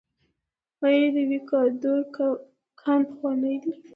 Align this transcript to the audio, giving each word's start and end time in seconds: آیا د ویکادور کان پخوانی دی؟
آیا 0.85 1.07
د 1.13 1.17
ویکادور 1.31 1.99
کان 2.81 3.01
پخوانی 3.09 3.55
دی؟ 3.63 3.71